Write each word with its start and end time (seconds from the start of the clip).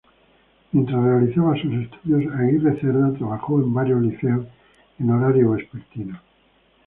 Mientras 0.71 0.99
realizaba 0.99 1.53
sus 1.61 1.71
estudios, 1.75 2.33
Aguirre 2.33 2.75
Cerda 2.81 3.13
trabajó 3.19 3.59
en 3.59 3.71
varios 3.71 4.01
liceos 4.01 4.47
en 4.97 5.11
horario 5.11 5.51
vespertino. 5.51 6.19